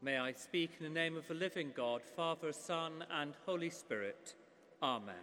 [0.00, 4.34] May I speak in the name of the living God, Father, Son, and Holy Spirit.
[4.80, 5.14] Amen.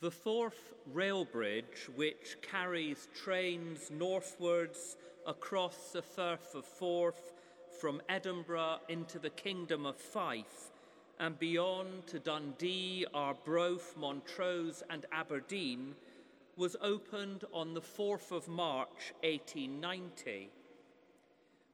[0.00, 4.96] The Forth rail bridge, which carries trains northwards
[5.26, 7.34] across the Firth of Forth
[7.78, 10.70] from Edinburgh into the Kingdom of Fife
[11.18, 15.94] and beyond to Dundee, Arbroath, Montrose, and Aberdeen,
[16.56, 20.50] was opened on the 4th of March 1890.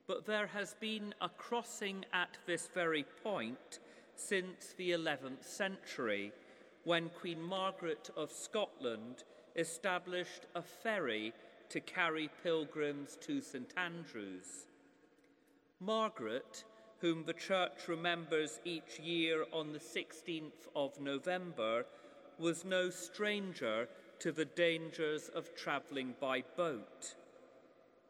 [0.07, 3.79] But there has been a crossing at this very point
[4.15, 6.33] since the 11th century,
[6.85, 9.25] when Queen Margaret of Scotland
[9.57, 11.33] established a ferry
[11.69, 14.67] to carry pilgrims to St Andrews.
[15.81, 16.65] Margaret
[17.03, 21.85] whom the Church remembers each year on the 16th of November,
[22.39, 23.89] was no stranger
[24.23, 27.17] to the dangers of travelling by boat.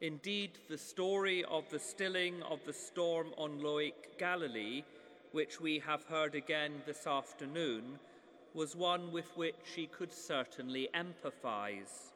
[0.03, 4.83] Indeed, the story of the stilling of the storm on Lake Galilee,
[5.31, 7.99] which we have heard again this afternoon,
[8.53, 12.13] was one with which she could certainly empathise.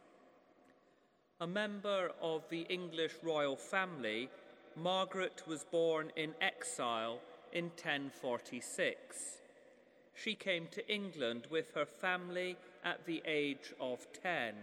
[1.40, 4.28] A member of the English royal family,
[4.76, 9.38] Margaret was born in exile in 1046.
[10.14, 14.54] She came to England with her family at the age of 10,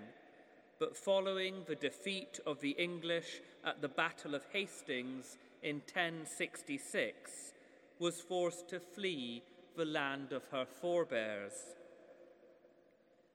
[0.80, 7.54] but following the defeat of the English at the Battle of Hastings in 1066,
[8.00, 9.44] was forced to flee
[9.78, 11.54] the land of her forebears.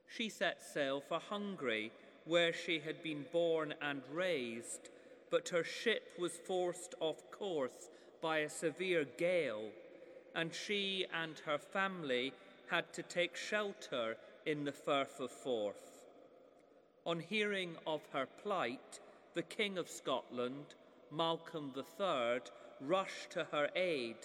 [0.08, 1.92] She set sail for Hungary,
[2.24, 4.88] where she had been born and raised
[5.30, 7.90] but her ship was forced off course
[8.22, 9.70] by a severe gale,
[10.34, 12.32] and she and her family
[12.70, 14.16] had to take shelter
[14.48, 16.06] in the Firth of Forth.
[17.04, 18.98] On hearing of her plight,
[19.34, 20.64] the King of Scotland,
[21.12, 22.40] Malcolm III,
[22.80, 24.16] rushed to her aid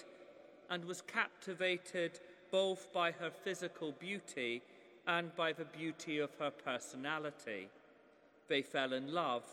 [0.69, 2.21] and was captivated
[2.51, 4.61] both by her physical beauty
[5.07, 7.67] and by the beauty of her personality.
[8.47, 9.43] They fell in love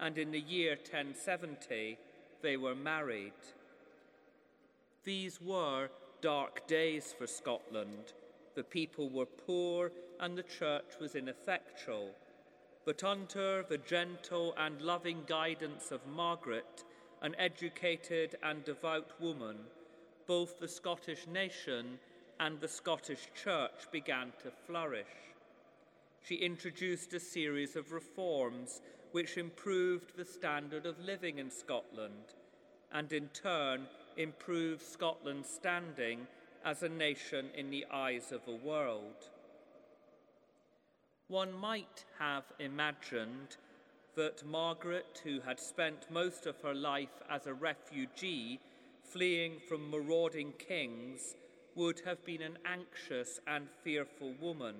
[0.00, 1.96] and in the year 1070
[2.42, 3.38] they were married.
[5.04, 5.90] These were
[6.20, 8.14] dark days for Scotland.
[8.56, 12.10] The people were poor and the church was ineffectual.
[12.84, 16.84] But under the gentle and loving guidance of Margaret,
[17.22, 19.56] an educated and devout woman,
[20.26, 21.98] both the Scottish nation
[22.40, 25.06] and the Scottish church began to flourish.
[26.22, 28.80] She introduced a series of reforms
[29.12, 32.34] which improved the standard of living in Scotland
[32.92, 33.86] and in turn
[34.16, 36.26] improved Scotland's standing
[36.64, 39.30] as a nation in the eyes of the world.
[41.28, 43.58] One might have imagined
[44.14, 48.58] that Margaret, who had spent most of her life as a refugee
[49.02, 51.36] fleeing from marauding kings,
[51.74, 54.76] would have been an anxious and fearful woman.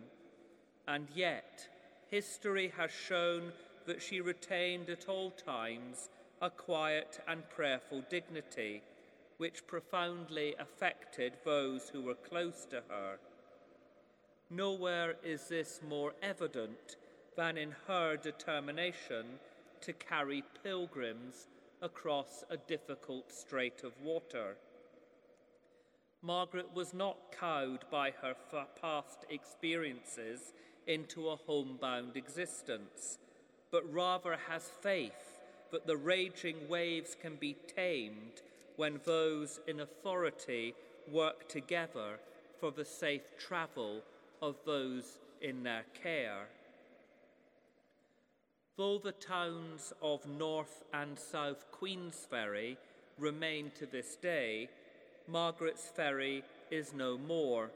[0.86, 1.68] And yet,
[2.10, 3.52] history has shown
[3.86, 6.08] that she retained at all times
[6.40, 8.82] a quiet and prayerful dignity,
[9.36, 13.18] which profoundly affected those who were close to her.
[14.50, 16.96] Nowhere is this more evident
[17.36, 19.26] than in her determination
[19.82, 21.48] to carry pilgrims
[21.82, 24.56] across a difficult strait of water.
[26.22, 28.34] Margaret was not cowed by her
[28.80, 30.52] past experiences
[30.86, 33.18] into a homebound existence
[33.70, 35.38] but rather has faith
[35.70, 38.42] that the raging waves can be tamed
[38.76, 40.74] when those in authority
[41.12, 42.18] work together
[42.58, 44.00] for the safe travel
[44.42, 46.48] of those in their care.
[48.76, 52.76] Though the towns of North and South Queensferry
[53.18, 54.68] remain to this day,
[55.26, 57.70] Margaret's Ferry is no more,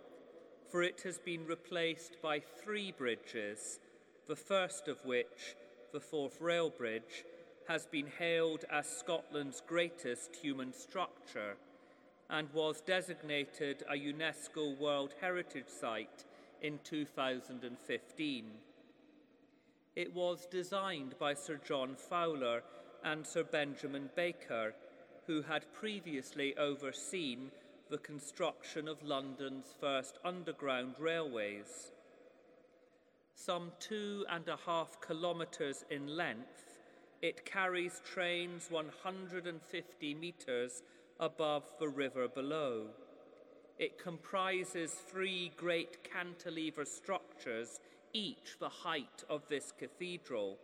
[0.70, 3.80] for it has been replaced by three bridges,
[4.28, 5.56] the first of which
[5.92, 7.24] the Forth Rail Bridge,
[7.68, 11.56] has been hailed as Scotland's greatest human structure
[12.30, 16.24] and was designated a UNESCO World Heritage Site
[16.62, 18.44] in 2015.
[19.94, 22.62] It was designed by Sir John Fowler
[23.04, 24.74] and Sir Benjamin Baker,
[25.26, 27.50] who had previously overseen
[27.90, 31.92] the construction of London's first underground railways
[33.34, 36.78] some two and a half kilometres in length,
[37.22, 40.82] it carries trains 150 metres
[41.18, 42.86] above the river below.
[43.82, 47.80] It comprises three great cantilever structures,
[48.12, 50.56] each the height of this cathedral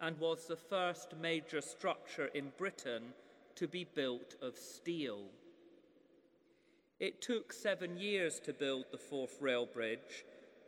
[0.00, 3.06] and was the first major structure in Britain
[3.56, 5.22] to be built of steel.
[7.00, 10.24] It took seven years to build the Forth Rail Bridge,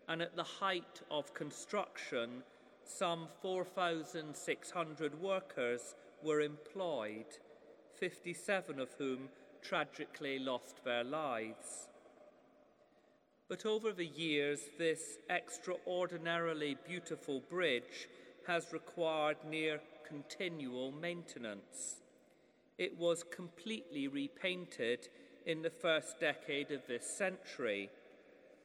[0.08, 2.42] and at the height of construction,
[2.84, 7.38] some 4,600 workers were employed,
[7.94, 9.28] 57 of whom
[9.68, 11.88] tragically lost their lives.
[13.48, 18.08] But over the years, this extraordinarily beautiful bridge
[18.46, 22.02] has required near continual maintenance.
[22.78, 25.08] It was completely repainted
[25.46, 27.88] in the first decade of this century.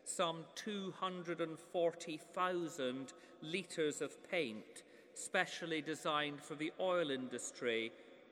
[0.04, 3.14] Some 240,000
[3.44, 4.84] litres of paint,
[5.14, 7.92] specially designed for the oil industry,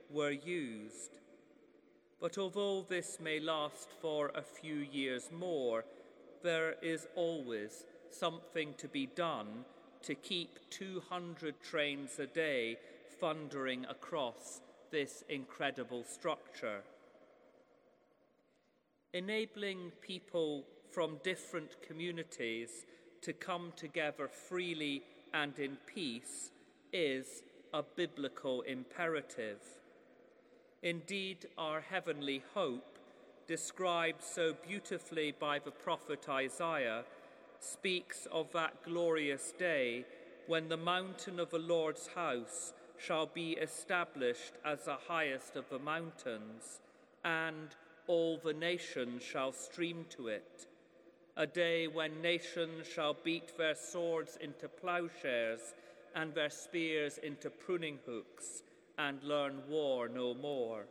[0.10, 1.19] were used.
[2.20, 5.86] But although this may last for a few years more,
[6.44, 9.66] there is always something to be done
[10.04, 12.78] to keep 200 trains a day
[13.20, 14.62] thundering across
[14.92, 16.82] this incredible structure
[19.14, 22.86] enabling people from different communities
[23.22, 25.02] to come together freely
[25.34, 26.52] and in peace
[26.94, 27.44] is
[27.74, 29.79] a biblical imperative.
[30.82, 32.98] Indeed, our heavenly hope,
[33.48, 37.04] described so beautifully by the prophet Isaiah,
[37.60, 40.06] speaks of that glorious day
[40.48, 45.80] when the mountain of the Lord's house shall be established as the highest of the
[45.80, 46.80] mountains,
[47.26, 47.76] and
[48.08, 50.68] all the nations shall stream to it.
[51.36, 55.74] A day when nations shall beat their swords into plowshares
[56.16, 58.64] and their spears into pruning hooks
[59.00, 60.86] and learn war no more.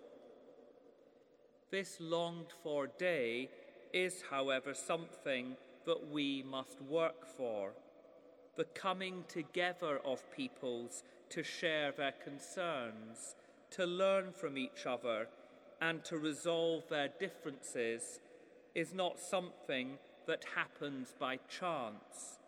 [1.71, 3.51] This longed for day
[3.93, 7.73] is, however, something that we must work for.
[8.57, 13.37] The coming together of peoples to share their concerns,
[13.73, 15.29] to learn from each other
[15.81, 18.21] and to resolve their differences
[18.75, 22.39] is not something that happens by chance,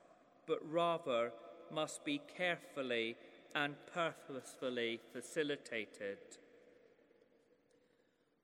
[0.47, 1.33] but rather
[1.73, 3.17] must be carefully
[3.55, 6.19] and purposefully facilitated.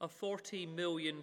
[0.01, 1.23] A £40 million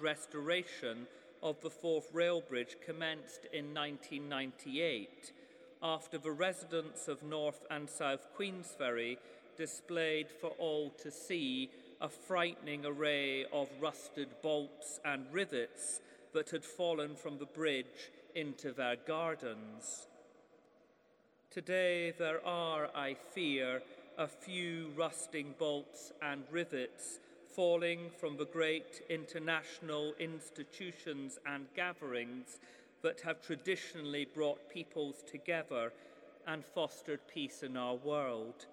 [0.00, 1.06] restoration
[1.42, 5.32] of the Forth Rail Bridge commenced in 1998
[5.82, 9.18] after the residents of North and South Queensferry
[9.56, 11.70] displayed for all to see
[12.00, 16.00] a frightening array of rusted bolts and rivets
[16.32, 20.06] that had fallen from the bridge into their gardens.
[21.52, 23.82] Today there are, I fear,
[24.16, 27.20] a few rusting bolts and rivets
[27.54, 32.58] falling from the great international institutions and gatherings
[33.02, 35.92] that have traditionally brought peoples together
[36.46, 38.64] and fostered peace in our world,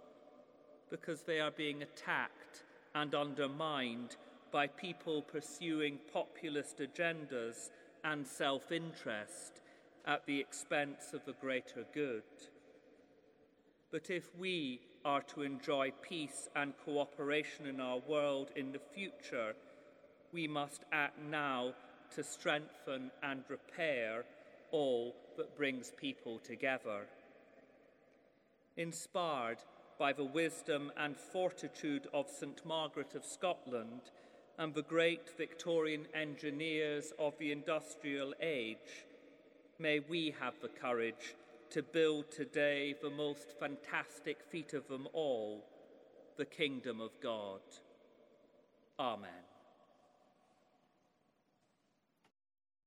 [0.89, 2.63] because they are being attacked
[2.95, 4.15] and undermined
[4.53, 7.71] by people pursuing populist agendas
[8.05, 9.59] and self interest
[10.05, 12.23] at the expense of the greater good.
[13.91, 19.55] But if we are to enjoy peace and cooperation in our world in the future,
[20.31, 21.73] we must act now
[22.15, 24.25] to strengthen and repair
[24.71, 27.07] all that brings people together.
[28.77, 29.57] Inspired
[29.97, 34.01] by the wisdom and fortitude of St Margaret of Scotland
[34.59, 39.05] and the great Victorian engineers of the industrial age,
[39.79, 41.35] may we have the courage
[41.71, 45.65] to build today the most fantastic feat of them all,
[46.37, 47.61] the kingdom of God.
[48.99, 49.48] Amen.